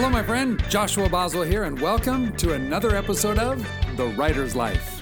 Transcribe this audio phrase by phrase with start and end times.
[0.00, 0.64] Hello, my friend.
[0.70, 3.62] Joshua Boswell here, and welcome to another episode of
[3.98, 4.98] The Writer's Life.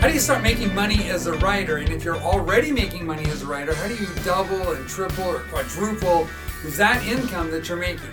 [0.00, 1.76] How do you start making money as a writer?
[1.76, 5.24] And if you're already making money as a writer, how do you double and triple
[5.24, 6.26] or quadruple
[6.76, 8.08] that income that you're making?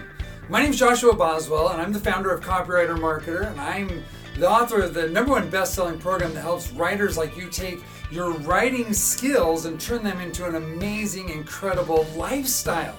[0.49, 4.03] My name is Joshua Boswell, and I'm the founder of Copywriter Marketer, and I'm
[4.39, 7.81] the author of the number one best selling program that helps writers like you take
[8.09, 12.95] your writing skills and turn them into an amazing, incredible lifestyle.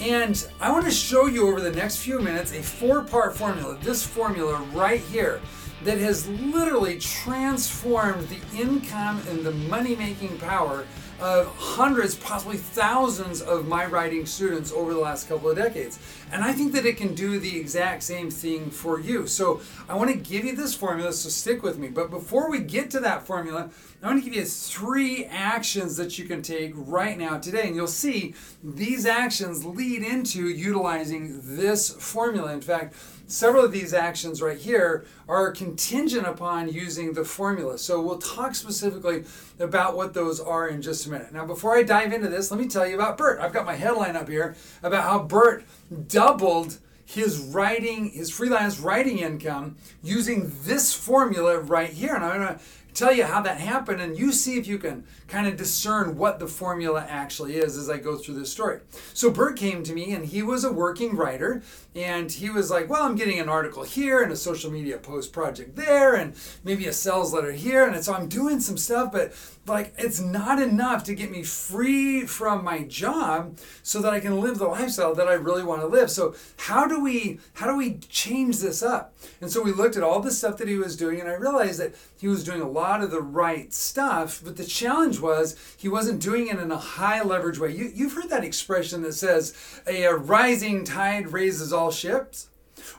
[0.00, 3.78] And I want to show you over the next few minutes a four part formula,
[3.82, 5.40] this formula right here,
[5.82, 10.86] that has literally transformed the income and the money making power
[11.20, 15.98] of hundreds, possibly thousands of my writing students over the last couple of decades.
[16.32, 19.26] And I think that it can do the exact same thing for you.
[19.26, 21.88] So I want to give you this formula, so stick with me.
[21.88, 23.70] But before we get to that formula,
[24.02, 27.66] I want to give you three actions that you can take right now today.
[27.66, 28.34] And you'll see
[28.64, 32.54] these actions lead into utilizing this formula.
[32.54, 32.94] In fact,
[33.26, 37.76] several of these actions right here are contingent upon using the formula.
[37.76, 39.24] So we'll talk specifically
[39.58, 41.34] about what those are in just a minute.
[41.34, 43.38] Now, before I dive into this, let me tell you about Bert.
[43.38, 45.64] I've got my headline up here about how Bert
[46.08, 52.14] doubled his writing, his freelance writing income using this formula right here.
[52.14, 52.60] And I'm going to
[52.94, 56.38] tell you how that happened and you see if you can kind of discern what
[56.38, 58.80] the formula actually is as I go through this story.
[59.14, 61.62] So Bert came to me and he was a working writer
[61.94, 65.32] and he was like, well, I'm getting an article here and a social media post
[65.32, 69.32] project there and maybe a sales letter here and so I'm doing some stuff but
[69.66, 74.40] like it's not enough to get me free from my job so that I can
[74.40, 76.10] live the lifestyle that I really want to live.
[76.10, 79.14] So how do we how do we change this up?
[79.40, 81.80] And so we looked at all the stuff that he was doing and I realized
[81.80, 85.88] that he was doing a lot of the right stuff, but the challenge was he
[85.88, 87.74] wasn't doing it in a high leverage way.
[87.74, 89.54] You, you've heard that expression that says
[89.86, 92.48] a, a rising tide raises all ships.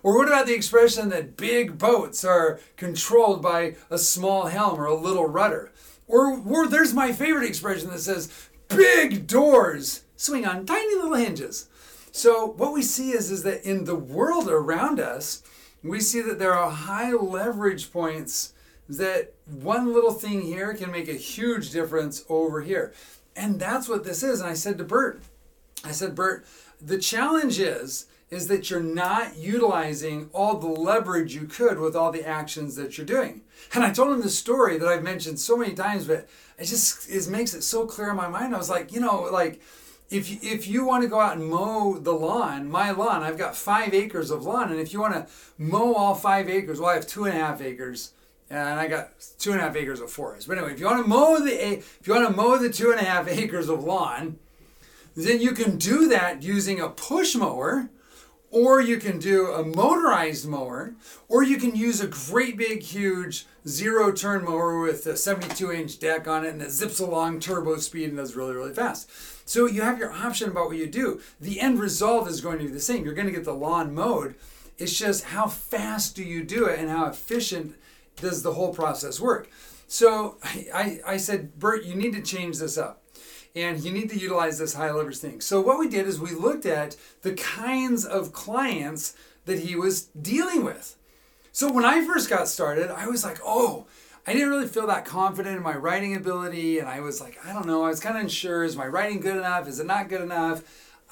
[0.02, 4.86] Or what about the expression that big boats are controlled by a small helm or
[4.86, 5.72] a little rudder?
[6.08, 11.68] Or, or there's my favorite expression that says big doors swing on tiny little hinges.
[12.12, 15.44] So what we see is, is that in the world around us,
[15.84, 18.53] we see that there are high leverage points
[18.90, 22.94] that one little thing here can make a huge difference over here.
[23.36, 24.41] And that's what this is.
[24.41, 25.22] And I said to Bert,
[25.84, 26.46] I said, Bert,
[26.81, 32.12] the challenge is is that you're not utilizing all the leverage you could with all
[32.12, 33.42] the actions that you're doing.
[33.74, 36.28] And I told him this story that I've mentioned so many times, but
[36.58, 38.56] it just it makes it so clear in my mind.
[38.56, 39.62] I was like, you know, like
[40.09, 43.38] if you, if you want to go out and mow the lawn, my lawn, I've
[43.38, 45.28] got five acres of lawn, and if you want to
[45.58, 48.14] mow all five acres, well, I have two and a half acres
[48.52, 50.47] and I got two and a half acres of forest.
[50.47, 52.91] But anyway, if you want to mow the if you want to mow the two
[52.91, 54.40] and a half acres of lawn,
[55.16, 57.90] then you can do that using a push mower,
[58.51, 60.94] or you can do a motorized mower,
[61.29, 66.00] or you can use a great big huge zero turn mower with a 72 inch
[66.00, 69.09] deck on it and it zips along turbo speed and does really really fast.
[69.47, 71.22] So you have your option about what you do.
[71.40, 73.06] The end result is going to be the same.
[73.06, 74.35] You're going to get the lawn mowed.
[74.78, 77.75] It's just how fast do you do it and how efficient
[78.17, 79.50] does the whole process work?
[79.88, 83.00] So I, I said, Bert, you need to change this up
[83.56, 85.41] and you need to utilize this high leverage thing.
[85.41, 90.03] So what we did is we looked at the kinds of clients that he was
[90.03, 90.95] dealing with.
[91.51, 93.88] So when I first got started, I was like, oh,
[94.25, 96.79] I didn't really feel that confident in my writing ability.
[96.79, 98.63] And I was like, I don't know, I was kind of unsure.
[98.63, 99.67] Is my writing good enough?
[99.67, 100.63] Is it not good enough?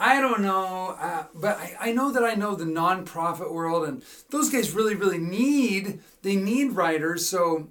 [0.01, 4.01] I don't know, uh, but I, I know that I know the nonprofit world, and
[4.29, 7.27] those guys really, really need they need writers.
[7.27, 7.67] So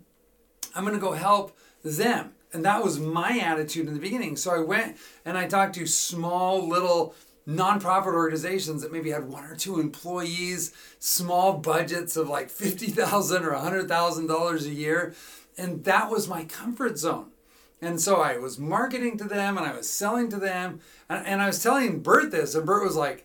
[0.74, 4.36] I'm gonna go help them, and that was my attitude in the beginning.
[4.36, 7.14] So I went and I talked to small little
[7.46, 13.44] nonprofit organizations that maybe had one or two employees, small budgets of like fifty thousand
[13.44, 15.14] or a hundred thousand dollars a year,
[15.56, 17.30] and that was my comfort zone.
[17.80, 20.80] And so I was marketing to them and I was selling to them.
[21.08, 23.24] And, and I was telling Bert this, and Bert was like,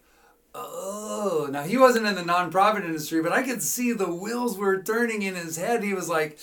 [0.56, 4.84] Oh, now he wasn't in the nonprofit industry, but I could see the wheels were
[4.84, 5.84] turning in his head.
[5.84, 6.38] He was like,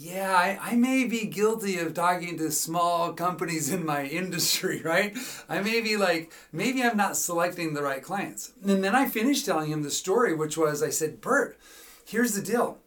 [0.00, 5.16] yeah, I, I, may be guilty of talking to small companies in my industry, right?
[5.48, 8.52] I may be like, maybe I'm not selecting the right clients.
[8.64, 11.58] And then I finished telling him the story, which was I said, Bert,
[12.06, 12.78] here's the deal.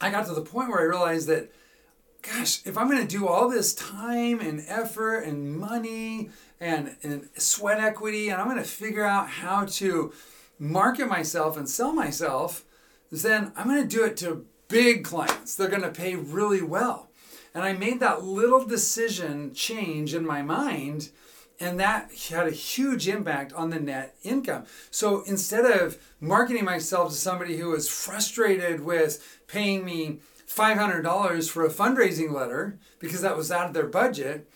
[0.00, 1.52] I got to the point where I realized that
[2.22, 7.28] gosh, if I'm going to do all this time and effort and money and, and
[7.36, 10.12] sweat equity, and I'm going to figure out how to
[10.58, 12.64] market myself and sell myself,
[13.12, 15.54] then I'm going to do it to big clients.
[15.54, 17.10] They're going to pay really well.
[17.54, 21.10] And I made that little decision change in my mind.
[21.58, 24.66] And that had a huge impact on the net income.
[24.90, 31.64] So instead of marketing myself to somebody who was frustrated with paying me $500 for
[31.64, 34.48] a fundraising letter because that was out of their budget,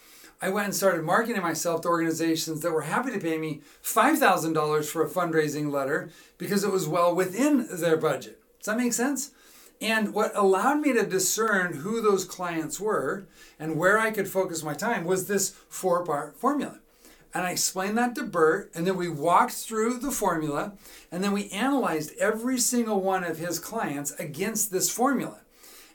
[0.42, 4.84] I went and started marketing myself to organizations that were happy to pay me $5,000
[4.86, 8.40] for a fundraising letter because it was well within their budget.
[8.58, 9.32] Does that make sense?
[9.81, 13.25] And what allowed me to discern who those clients were
[13.59, 16.81] and where I could focus my time was this four part formula.
[17.32, 20.73] And I explained that to Bert, and then we walked through the formula,
[21.12, 25.38] and then we analyzed every single one of his clients against this formula.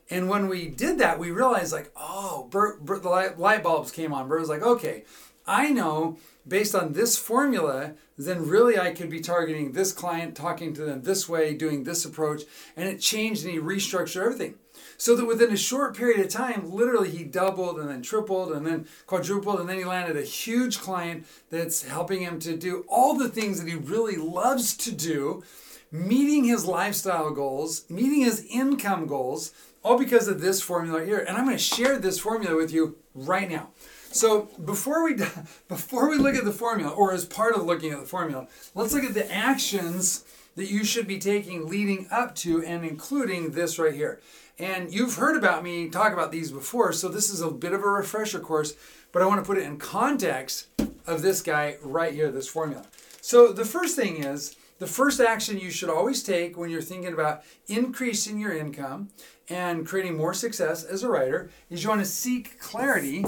[0.10, 3.92] And when we did that, we realized like, oh, Bert, Bert, the light, light bulbs
[3.92, 4.30] came on.
[4.30, 5.04] Bert was like, okay,
[5.47, 10.74] I know based on this formula, then really I could be targeting this client, talking
[10.74, 12.44] to them this way, doing this approach,
[12.75, 14.56] and it changed and he restructured everything.
[14.97, 18.65] So that within a short period of time, literally he doubled and then tripled and
[18.65, 23.18] then quadrupled, and then he landed a huge client that's helping him to do all
[23.18, 25.44] the things that he really loves to do,
[25.91, 29.51] meeting his lifestyle goals, meeting his income goals,
[29.83, 31.19] all because of this formula here.
[31.19, 33.69] And I'm going to share this formula with you right now.
[34.15, 35.13] So before we
[35.67, 38.94] before we look at the formula, or as part of looking at the formula, let's
[38.94, 40.23] look at the actions
[40.56, 44.21] that you should be taking leading up to and including this right here.
[44.57, 47.83] And you've heard about me talk about these before, so this is a bit of
[47.83, 48.73] a refresher course,
[49.12, 50.67] but I want to put it in context
[51.06, 52.85] of this guy right here, this formula.
[53.19, 57.12] So the first thing is the first action you should always take when you're thinking
[57.12, 59.09] about increasing your income
[59.50, 63.25] and creating more success as a writer is you want to seek clarity.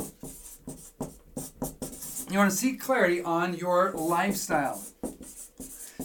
[2.30, 4.84] You want to seek clarity on your lifestyle.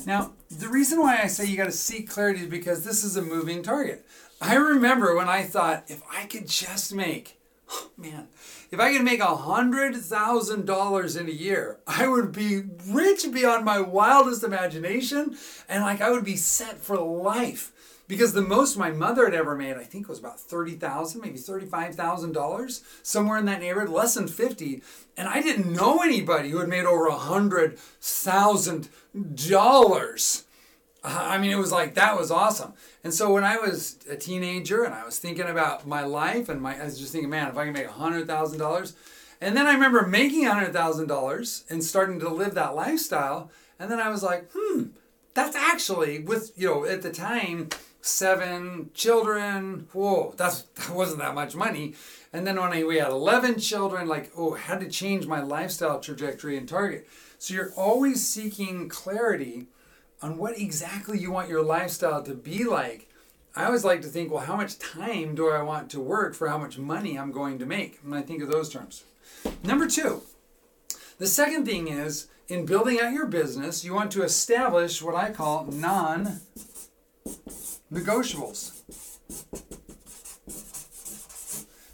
[0.07, 3.17] Now, the reason why I say you got to seek clarity is because this is
[3.17, 4.07] a moving target.
[4.41, 7.39] I remember when I thought if I could just make
[7.71, 8.29] oh man,
[8.71, 13.27] if I could make a hundred thousand dollars in a year, I would be rich
[13.33, 15.37] beyond my wildest imagination,
[15.69, 17.73] and like I would be set for life.
[18.09, 21.39] Because the most my mother had ever made, I think, was about thirty thousand, maybe
[21.39, 24.83] thirty-five thousand dollars, somewhere in that neighborhood, less than fifty.
[25.17, 28.89] And I didn't know anybody who had made over a hundred thousand
[29.35, 30.45] dollars.
[31.05, 32.75] I mean, it was like that was awesome.
[33.03, 36.61] And so when I was a teenager and I was thinking about my life and
[36.61, 38.95] my, I was just thinking, man, if I can make a hundred thousand dollars,
[39.41, 43.51] and then I remember making a hundred thousand dollars and starting to live that lifestyle,
[43.79, 44.89] and then I was like, hmm,
[45.35, 47.71] that's actually with you know at the time
[48.03, 49.89] seven children.
[49.93, 51.95] Whoa, that's that wasn't that much money.
[52.33, 56.01] And then when I, we had eleven children, like oh, had to change my lifestyle
[56.01, 57.09] trajectory and target.
[57.39, 59.67] So you're always seeking clarity
[60.21, 63.09] on what exactly you want your lifestyle to be like.
[63.55, 66.49] I always like to think, well, how much time do I want to work for
[66.49, 67.99] how much money I'm going to make?
[68.03, 69.05] And I think of those terms.
[69.63, 70.23] Number two,
[71.19, 75.31] the second thing is in building out your business, you want to establish what I
[75.31, 76.41] call non
[77.93, 78.83] negotiables.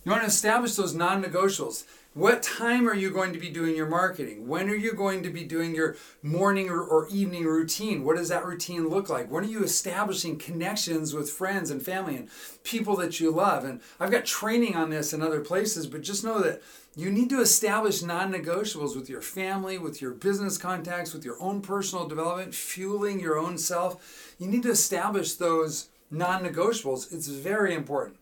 [0.05, 1.85] You want to establish those non negotiables.
[2.19, 4.49] What time are you going to be doing your marketing?
[4.49, 8.03] When are you going to be doing your morning or, or, evening routine?
[8.03, 9.31] What does that routine look like?
[9.31, 12.29] When are you establishing connections with friends and family and
[12.65, 13.63] people that you love?
[13.63, 16.61] And I've got training on this in other places, but just know that
[16.97, 21.41] you need to establish non negotiables with your family, with your business contacts, with your
[21.41, 24.35] own personal development, fueling your own self.
[24.41, 27.13] You need to establish those non negotiables.
[27.13, 28.17] It's very important.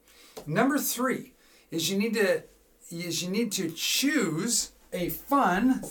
[0.47, 1.32] Number three
[1.71, 2.42] is you need to
[2.90, 5.83] is you need to choose a fun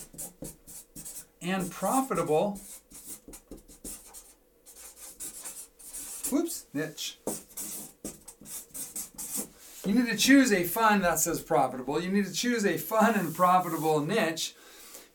[1.41, 2.59] and profitable
[6.31, 7.19] whoops niche.
[9.85, 12.01] You need to choose a fun that says profitable.
[12.01, 14.55] You need to choose a fun and profitable niche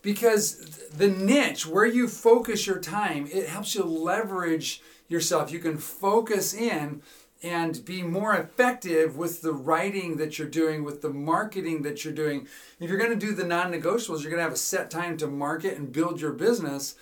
[0.03, 0.59] because
[0.97, 5.51] the niche where you focus your time it helps you leverage yourself.
[5.51, 7.03] You can focus in
[7.43, 12.13] and be more effective with the writing that you're doing, with the marketing that you're
[12.13, 12.47] doing.
[12.79, 15.17] If you're going to do the non negotiables, you're going to have a set time
[15.19, 16.97] to market and build your business.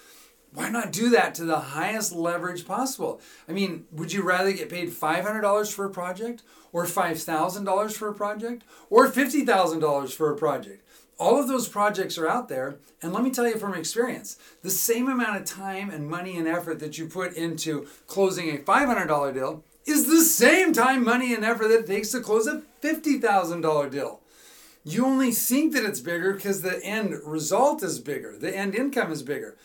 [0.53, 3.21] Why not do that to the highest leverage possible?
[3.49, 6.43] I mean, would you rather get paid $500 for a project,
[6.73, 10.83] or $5,000 for a project, or $50,000 for a project?
[11.19, 14.71] All of those projects are out there, and let me tell you from experience the
[14.71, 19.35] same amount of time and money and effort that you put into closing a $500
[19.35, 23.91] deal is the same time, money, and effort that it takes to close a $50,000
[23.91, 24.21] deal.
[24.85, 29.13] You only think that it's bigger because the end result is bigger, the end income
[29.13, 29.57] is bigger,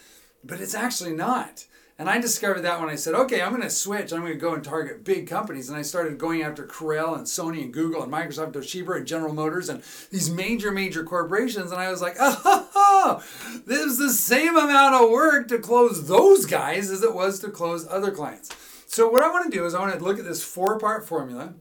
[0.43, 1.65] but it's actually not.
[1.99, 4.11] And I discovered that when I said, okay, I'm going to switch.
[4.11, 5.69] I'm going to go and target big companies.
[5.69, 9.33] And I started going after Corel and Sony and Google and Microsoft, Toshiba and General
[9.33, 11.71] Motors and these major, major corporations.
[11.71, 13.23] And I was like, oh,
[13.67, 17.49] this is the same amount of work to close those guys as it was to
[17.49, 18.49] close other clients.
[18.93, 21.55] So what I want to do is I want to look at this four-part formula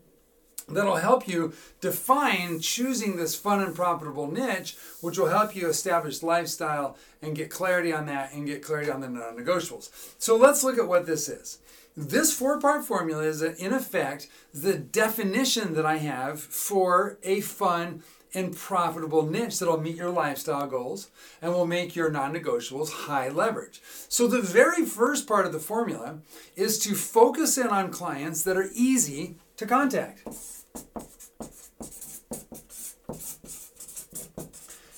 [0.68, 6.22] that'll help you define choosing this fun and profitable niche, which will help you establish
[6.22, 9.88] lifestyle and get clarity on that and get clarity on the non negotiables.
[10.18, 11.56] So let's look at what this is.
[11.96, 18.02] This four part formula is, in effect, the definition that I have for a fun
[18.34, 21.08] and profitable niche that'll meet your lifestyle goals
[21.40, 23.80] and will make your non negotiables high leverage.
[24.08, 26.18] So, the very first part of the formula
[26.56, 30.26] is to focus in on clients that are easy to contact.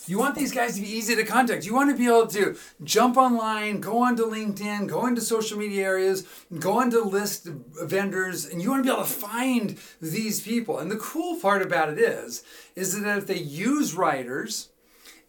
[0.07, 1.65] You want these guys to be easy to contact.
[1.65, 5.85] You want to be able to jump online, go onto LinkedIn, go into social media
[5.85, 6.27] areas,
[6.59, 10.79] go onto list vendors, and you want to be able to find these people.
[10.79, 12.43] And the cool part about it is,
[12.77, 14.71] is that if they use writers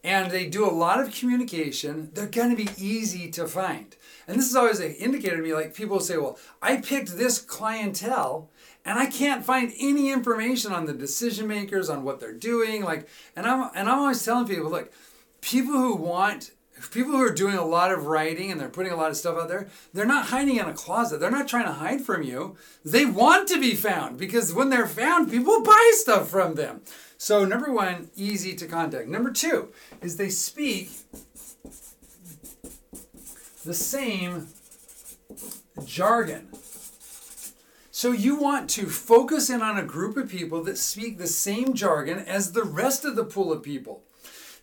[0.03, 3.96] and they do a lot of communication, they're going to be easy to find.
[4.27, 7.39] And this is always an indicator to me, like people say, well, I picked this
[7.39, 8.50] clientele
[8.84, 12.84] and I can't find any information on the decision makers on what they're doing.
[12.84, 14.91] Like, and I'm and I'm always telling people, look,
[15.41, 16.51] people who want
[16.91, 19.38] people who are doing a lot of writing and they're putting a lot of stuff
[19.38, 21.20] out there, they're not hiding in a closet.
[21.20, 22.55] They're not trying to hide from you.
[22.84, 26.82] They want to be found because when they're found, people buy stuff from them.
[27.17, 29.08] So number one, easy to contact.
[29.08, 29.70] Number two
[30.01, 30.91] is they speak
[33.63, 34.48] the same
[35.86, 36.50] jargon.
[37.91, 41.74] So you want to focus in on a group of people that speak the same
[41.74, 44.03] jargon as the rest of the pool of people.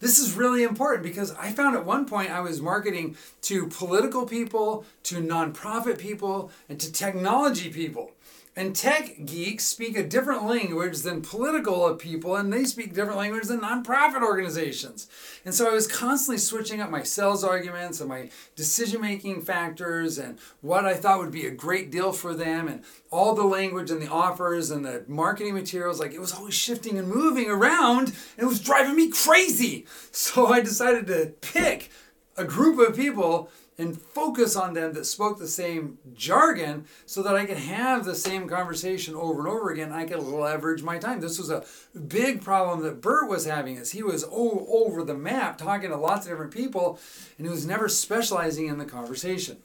[0.03, 4.27] This is really important because I found at one point I was marketing to political
[4.27, 8.11] people, to nonprofit people, and to technology people.
[8.55, 13.45] And tech geeks speak a different language than political people, and they speak different language
[13.45, 15.09] than nonprofit organizations.
[15.47, 20.19] And so I was constantly switching up my sales arguments and my decision making factors
[20.19, 23.91] and what I thought would be a great deal for them, and all the language
[23.91, 25.99] and the offers and the marketing materials.
[25.99, 29.87] Like it was always shifting and moving around, and it was driving me crazy.
[30.15, 31.91] So I decided to pick
[32.37, 37.35] a group of people and focus on them that spoke the same jargon so that
[37.35, 39.93] I could have the same conversation over and over again.
[39.93, 41.21] I could leverage my time.
[41.21, 41.65] This was a
[41.99, 45.97] big problem that Bert was having is he was all over the map talking to
[45.97, 46.99] lots of different people
[47.39, 49.59] and he was never specializing in the conversation.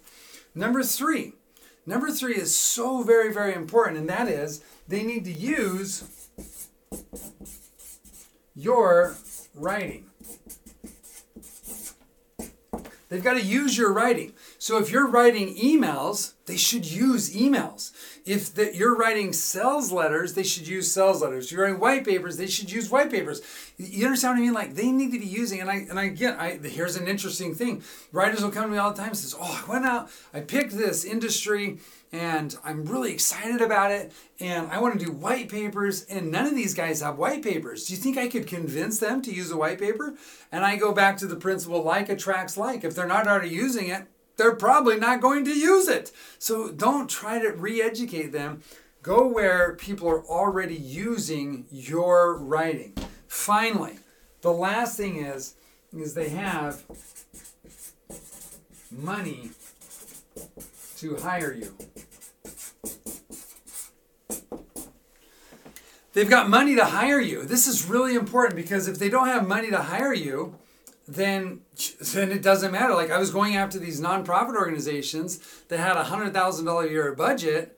[0.56, 1.34] Number three.
[1.86, 6.04] Number three is so very, very important, and that is they need to use
[8.54, 9.16] your
[9.56, 10.06] writing.
[13.10, 14.34] They've got to use your writing.
[14.58, 17.92] So if you're writing emails, they should use emails.
[18.26, 21.46] If the, you're writing sales letters, they should use sales letters.
[21.46, 23.42] If you're writing white papers, they should use white papers.
[23.78, 24.54] You understand what I mean?
[24.54, 25.62] Like they need to be using.
[25.62, 27.84] And I and I again, I here's an interesting thing.
[28.12, 30.42] Writers will come to me all the time and says, "Oh, I went out, I
[30.42, 31.80] picked this industry."
[32.12, 34.12] And I'm really excited about it.
[34.40, 37.86] And I want to do white papers, and none of these guys have white papers.
[37.86, 40.16] Do you think I could convince them to use a white paper?
[40.52, 42.84] And I go back to the principle like attracts like.
[42.84, 46.12] If they're not already using it, they're probably not going to use it.
[46.40, 48.62] So don't try to re educate them.
[49.02, 52.94] Go where people are already using your writing.
[53.28, 54.00] Finally,
[54.42, 55.56] the last thing is,
[55.96, 56.84] is they have
[58.92, 59.52] money
[60.98, 61.74] to hire you.
[66.18, 67.44] They've got money to hire you.
[67.44, 70.56] This is really important because if they don't have money to hire you,
[71.08, 71.62] then
[72.12, 72.96] then it doesn't matter.
[72.96, 76.90] Like I was going after these nonprofit organizations that had a hundred thousand dollar a
[76.90, 77.78] year budget,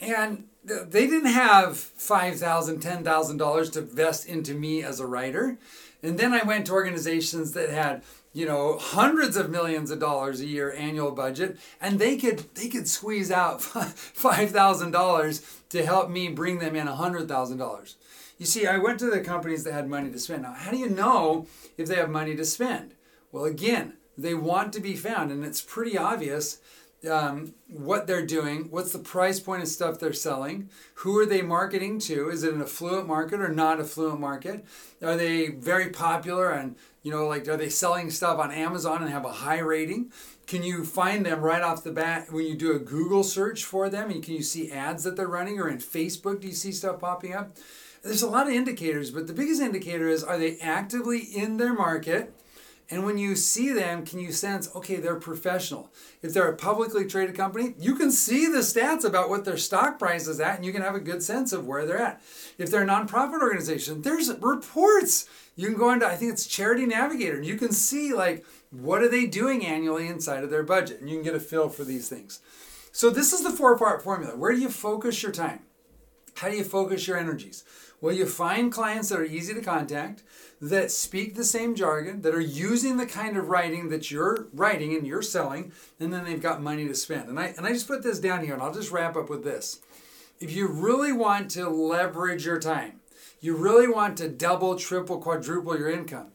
[0.00, 5.00] and they didn't have five thousand, ten thousand dollars $10,000 to invest into me as
[5.00, 5.58] a writer.
[6.02, 8.02] And then I went to organizations that had
[8.36, 12.68] you know hundreds of millions of dollars a year annual budget and they could they
[12.68, 17.94] could squeeze out $5000 to help me bring them in $100000
[18.36, 20.42] you see i went to the companies that had money to spend.
[20.42, 21.46] Now how do you know
[21.78, 22.92] if they have money to spend?
[23.32, 26.58] Well again they want to be found and it's pretty obvious
[27.08, 31.42] um, what they're doing, what's the price point of stuff they're selling, who are they
[31.42, 32.30] marketing to?
[32.30, 34.64] Is it an affluent market or not affluent market?
[35.02, 39.10] Are they very popular and you know like are they selling stuff on Amazon and
[39.10, 40.12] have a high rating?
[40.46, 43.88] Can you find them right off the bat when you do a Google search for
[43.90, 44.10] them?
[44.10, 46.40] And can you see ads that they're running or in Facebook?
[46.40, 47.56] Do you see stuff popping up?
[48.02, 51.74] There's a lot of indicators, but the biggest indicator is are they actively in their
[51.74, 52.32] market?
[52.88, 55.90] And when you see them, can you sense, okay, they're professional?
[56.22, 59.98] If they're a publicly traded company, you can see the stats about what their stock
[59.98, 62.22] price is at and you can have a good sense of where they're at.
[62.58, 65.28] If they're a nonprofit organization, there's reports.
[65.56, 69.02] You can go into, I think it's Charity Navigator, and you can see like what
[69.02, 71.82] are they doing annually inside of their budget, and you can get a feel for
[71.82, 72.40] these things.
[72.92, 74.36] So this is the four-part formula.
[74.36, 75.60] Where do you focus your time?
[76.36, 77.64] How do you focus your energies?
[78.00, 80.22] Well, you find clients that are easy to contact,
[80.60, 84.94] that speak the same jargon, that are using the kind of writing that you're writing
[84.94, 87.28] and you're selling, and then they've got money to spend.
[87.28, 89.44] And I and I just put this down here and I'll just wrap up with
[89.44, 89.80] this.
[90.38, 93.00] If you really want to leverage your time,
[93.40, 96.28] you really want to double, triple, quadruple your income,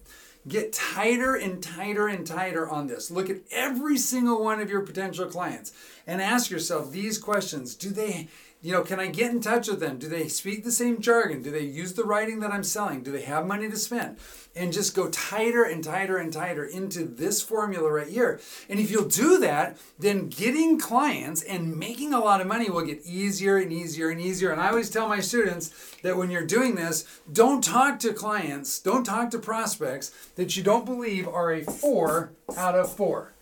[0.48, 3.12] get tighter and tighter and tighter on this.
[3.12, 5.72] Look at every single one of your potential clients
[6.08, 7.76] and ask yourself these questions.
[7.76, 8.28] Do they
[8.64, 9.98] you know, can I get in touch with them?
[9.98, 11.42] Do they speak the same jargon?
[11.42, 13.02] Do they use the writing that I'm selling?
[13.02, 14.18] Do they have money to spend?
[14.56, 18.40] And just go tighter and tighter and tighter into this formula right here.
[18.70, 22.86] And if you'll do that, then getting clients and making a lot of money will
[22.86, 24.52] get easier and easier and easier.
[24.52, 28.78] And I always tell my students that when you're doing this, don't talk to clients,
[28.78, 33.34] don't talk to prospects that you don't believe are a four out of four.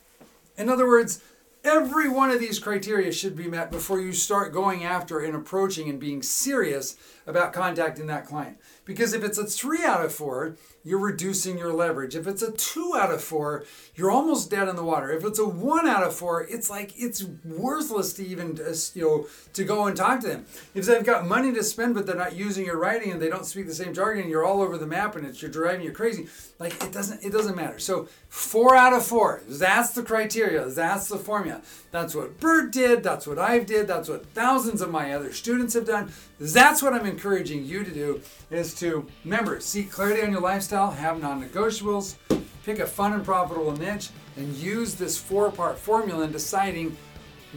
[0.58, 1.22] In other words,
[1.64, 5.90] Every one of these criteria should be met before you start going after and approaching
[5.90, 6.96] and being serious
[7.28, 8.58] about contacting that client.
[8.90, 12.16] Because if it's a three out of four, you're reducing your leverage.
[12.16, 13.64] If it's a two out of four,
[13.96, 15.12] you're almost dead in the water.
[15.12, 19.04] If it's a one out of four, it's like it's worthless to even uh, you
[19.04, 20.46] know to go and talk to them.
[20.74, 23.46] If they've got money to spend but they're not using your writing and they don't
[23.46, 26.28] speak the same jargon, you're all over the map and it's you're driving you crazy.
[26.58, 27.78] Like it doesn't it doesn't matter.
[27.78, 29.44] So four out of four.
[29.48, 30.68] That's the criteria.
[30.68, 31.62] That's the formula.
[31.92, 33.04] That's what Bert did.
[33.04, 33.88] That's what I've did.
[33.88, 36.12] That's what thousands of my other students have done.
[36.40, 40.92] That's what I'm encouraging you to do is to remember seek clarity on your lifestyle,
[40.92, 42.16] have non-negotiables,
[42.64, 46.96] pick a fun and profitable niche, and use this four-part formula in deciding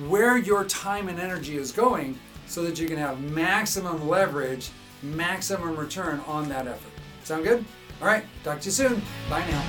[0.09, 4.71] where your time and energy is going so that you can have maximum leverage,
[5.03, 6.93] maximum return on that effort.
[7.25, 7.65] Sound good?
[8.01, 9.03] All right, talk to you soon.
[9.31, 9.63] Bye now.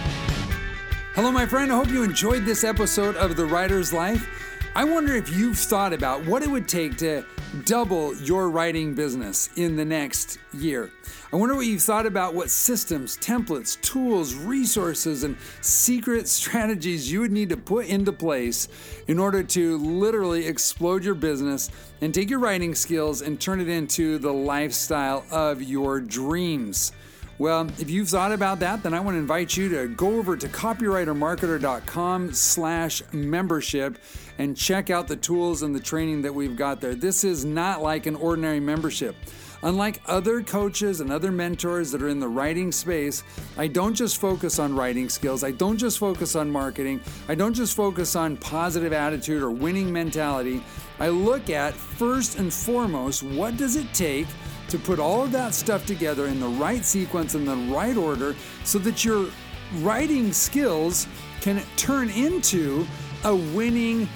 [1.13, 1.72] Hello, my friend.
[1.72, 4.28] I hope you enjoyed this episode of The Writer's Life.
[4.76, 7.24] I wonder if you've thought about what it would take to
[7.66, 10.92] double your writing business in the next year.
[11.32, 17.22] I wonder what you've thought about what systems, templates, tools, resources, and secret strategies you
[17.22, 18.68] would need to put into place
[19.08, 21.70] in order to literally explode your business
[22.02, 26.92] and take your writing skills and turn it into the lifestyle of your dreams.
[27.39, 30.38] Well, if you've thought about that, then I want to invite you to go over
[30.38, 33.98] to copywritermarketer.com slash membership
[34.38, 36.96] and check out the tools and the training that we've got there.
[36.96, 39.15] This is not like an ordinary membership.
[39.63, 43.24] Unlike other coaches and other mentors that are in the writing space,
[43.58, 45.41] I don't just focus on writing skills.
[45.41, 47.00] I don't just focus on marketing.
[47.30, 50.62] I don't just focus on positive attitude or winning mentality.
[51.00, 54.28] I look at first and foremost what does it take
[54.67, 58.36] to put all of that stuff together in the right sequence in the right order
[58.65, 59.30] so that your
[59.76, 61.08] writing skills
[61.39, 62.86] can turn into
[63.24, 64.10] a winning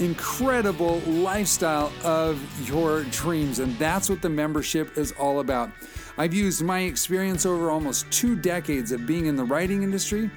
[0.00, 3.58] incredible lifestyle of your dreams.
[3.58, 5.70] And that's what the membership is all about.
[6.16, 10.30] I've used my experience over almost two decades of being in the writing industry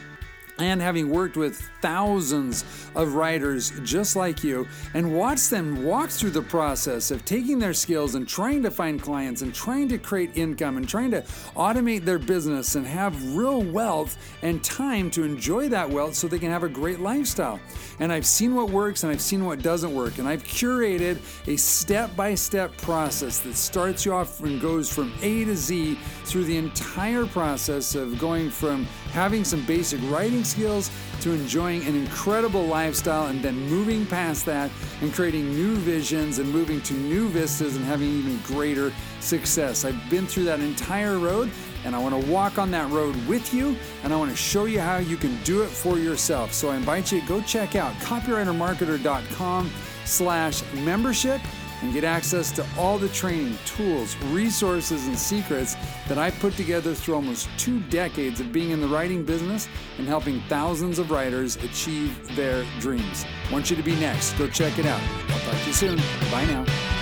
[0.61, 6.29] and having worked with thousands of writers just like you and watched them walk through
[6.29, 10.37] the process of taking their skills and trying to find clients and trying to create
[10.37, 11.21] income and trying to
[11.55, 16.37] automate their business and have real wealth and time to enjoy that wealth so they
[16.37, 17.59] can have a great lifestyle.
[17.99, 20.19] And I've seen what works and I've seen what doesn't work.
[20.19, 25.11] And I've curated a step by step process that starts you off and goes from
[25.21, 25.95] A to Z
[26.25, 30.89] through the entire process of going from having some basic writing skills
[31.21, 34.71] to enjoying an incredible lifestyle and then moving past that
[35.01, 39.85] and creating new visions and moving to new vistas and having even greater success.
[39.85, 41.51] I've been through that entire road
[41.85, 44.65] and I want to walk on that road with you and I want to show
[44.65, 46.53] you how you can do it for yourself.
[46.53, 49.71] So I invite you to go check out copywritermarketer.com
[50.05, 51.41] slash membership
[51.81, 55.75] and get access to all the training, tools, resources, and secrets
[56.07, 59.67] that I've put together through almost two decades of being in the writing business
[59.97, 63.25] and helping thousands of writers achieve their dreams.
[63.51, 64.33] Want you to be next.
[64.33, 65.01] Go check it out.
[65.29, 65.97] I'll talk to you soon.
[66.31, 67.00] Bye now.